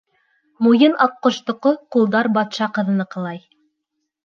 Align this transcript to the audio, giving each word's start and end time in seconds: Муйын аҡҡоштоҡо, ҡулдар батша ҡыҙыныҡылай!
Муйын 0.67 0.95
аҡҡоштоҡо, 1.07 1.75
ҡулдар 1.97 2.31
батша 2.41 2.71
ҡыҙыныҡылай! 2.81 3.41